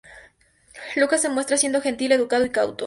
[0.95, 2.77] Lucas se muestra siendo gentil, educado y cauto.